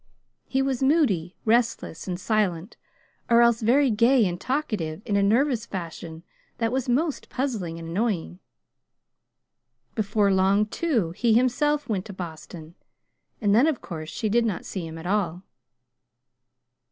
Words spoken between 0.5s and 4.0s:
was moody, restless, and silent, or else very